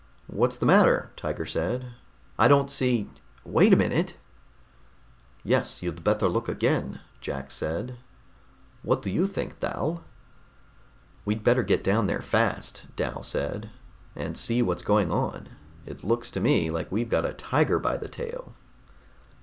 [0.25, 1.91] "What's the matter?" Tiger said.
[2.39, 3.07] "I don't see...
[3.45, 4.17] wait a minute!"
[5.43, 7.97] "Yes, you'd better look again," Jack said.
[8.81, 10.03] "What do you think, Dal?"
[11.23, 13.69] "We'd better get down there fast," Dal said,
[14.15, 15.49] "and see what's going on.
[15.85, 18.55] It looks to me like we've got a tiger by the tail...."